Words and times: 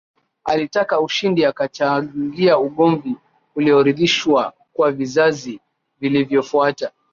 alitaka 0.43 1.01
ushindi 1.01 1.45
akachangia 1.45 2.59
ugomvi 2.59 3.15
uliorithishwa 3.55 4.53
kwa 4.73 4.91
vizazi 4.91 5.59
vilivyofuata 5.99 6.91